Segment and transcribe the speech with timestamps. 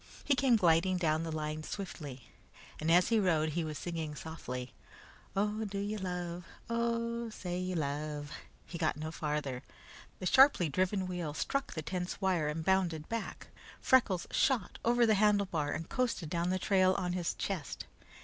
[0.23, 2.31] He came gliding down the line swiftly,
[2.79, 4.73] and as he rode he was singing softly:
[5.35, 8.31] "Oh, do you love, Oh, say you love"
[8.65, 9.61] He got no farther.
[10.17, 13.49] The sharply driven wheel struck the tense wire and bounded back.
[13.79, 17.85] Freckles shot over the handlebar and coasted down the trail on his chest.